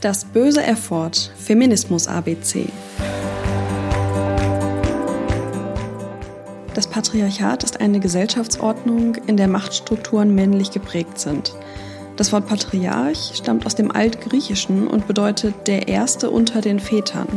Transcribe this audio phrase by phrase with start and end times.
[0.00, 2.70] Das böse Erford Feminismus ABC.
[6.74, 11.52] Das Patriarchat ist eine Gesellschaftsordnung, in der Machtstrukturen männlich geprägt sind.
[12.16, 17.28] Das Wort Patriarch stammt aus dem Altgriechischen und bedeutet der Erste unter den Vätern.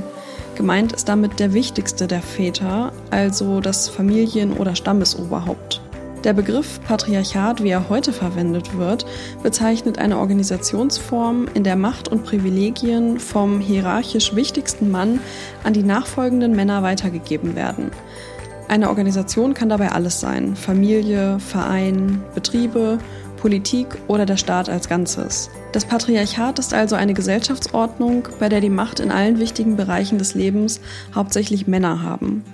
[0.55, 5.82] Gemeint ist damit der wichtigste der Väter, also das Familien- oder Stammesoberhaupt.
[6.23, 9.05] Der Begriff Patriarchat, wie er heute verwendet wird,
[9.43, 15.19] bezeichnet eine Organisationsform, in der Macht und Privilegien vom hierarchisch wichtigsten Mann
[15.65, 17.91] an die nachfolgenden Männer weitergegeben werden.
[18.69, 22.99] Eine Organisation kann dabei alles sein, Familie, Verein, Betriebe,
[23.35, 25.49] Politik oder der Staat als Ganzes.
[25.73, 30.35] Das Patriarchat ist also eine Gesellschaftsordnung, bei der die Macht in allen wichtigen Bereichen des
[30.35, 30.79] Lebens
[31.13, 32.45] hauptsächlich Männer haben.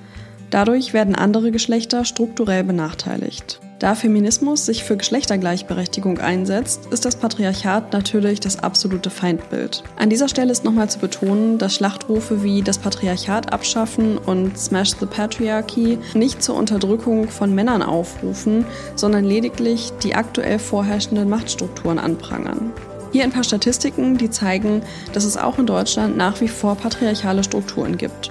[0.49, 3.59] Dadurch werden andere Geschlechter strukturell benachteiligt.
[3.77, 9.84] Da Feminismus sich für Geschlechtergleichberechtigung einsetzt, ist das Patriarchat natürlich das absolute Feindbild.
[9.95, 14.95] An dieser Stelle ist nochmal zu betonen, dass Schlachtrufe wie das Patriarchat abschaffen und Smash
[15.00, 22.73] the Patriarchy nicht zur Unterdrückung von Männern aufrufen, sondern lediglich die aktuell vorherrschenden Machtstrukturen anprangern.
[23.14, 24.81] Hier ein paar Statistiken, die zeigen,
[25.14, 28.30] dass es auch in Deutschland nach wie vor patriarchale Strukturen gibt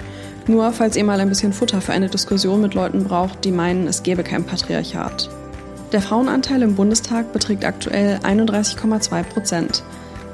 [0.49, 3.87] nur falls ihr mal ein bisschen Futter für eine Diskussion mit Leuten braucht, die meinen,
[3.87, 5.29] es gäbe kein Patriarchat.
[5.93, 9.83] Der Frauenanteil im Bundestag beträgt aktuell 31,2 Prozent.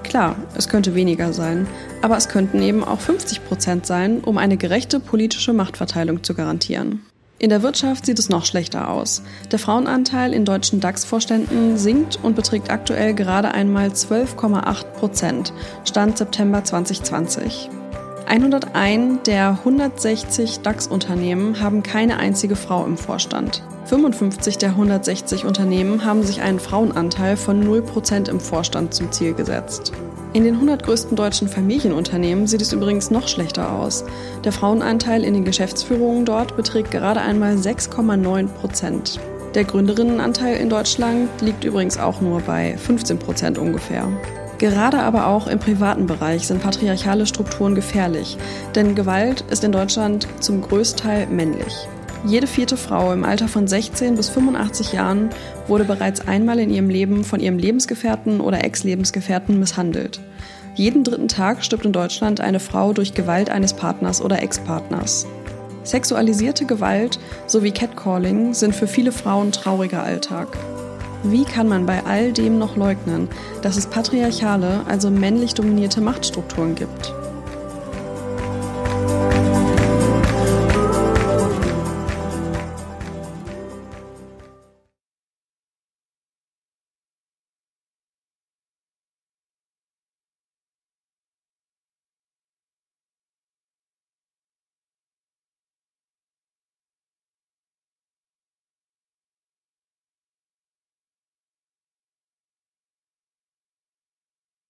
[0.02, 1.66] Klar, es könnte weniger sein,
[2.02, 7.00] aber es könnten eben auch 50 Prozent sein, um eine gerechte politische Machtverteilung zu garantieren.
[7.38, 9.22] In der Wirtschaft sieht es noch schlechter aus.
[9.50, 15.52] Der Frauenanteil in deutschen DAX-Vorständen sinkt und beträgt aktuell gerade einmal 12,8 Prozent,
[15.84, 17.70] Stand September 2020.
[18.27, 23.62] 101 der 160 DAX-Unternehmen haben keine einzige Frau im Vorstand.
[23.84, 29.92] 55 der 160 Unternehmen haben sich einen Frauenanteil von 0% im Vorstand zum Ziel gesetzt.
[30.33, 34.05] In den 100 größten deutschen Familienunternehmen sieht es übrigens noch schlechter aus.
[34.42, 39.18] Der Frauenanteil in den Geschäftsführungen dort beträgt gerade einmal 6,9%
[39.55, 44.08] Der Gründerinnenanteil in Deutschland liegt übrigens auch nur bei 15% ungefähr.
[44.64, 48.39] Gerade aber auch im privaten Bereich sind patriarchale Strukturen gefährlich,
[48.75, 51.86] denn Gewalt ist in Deutschland zum Größteil männlich.
[52.25, 55.29] Jede vierte Frau im Alter von 16 bis 85 Jahren
[55.69, 60.19] wurde bereits einmal in ihrem Leben von ihrem Lebensgefährten oder Ex-Lebensgefährten misshandelt.
[60.75, 65.27] Jeden dritten Tag stirbt in Deutschland eine Frau durch Gewalt eines Partners oder Ex-Partners.
[65.83, 70.57] Sexualisierte Gewalt sowie Catcalling sind für viele Frauen trauriger Alltag.
[71.27, 73.29] Wie kann man bei all dem noch leugnen,
[73.62, 77.14] dass es patriarchale, also männlich dominierte Machtstrukturen gibt?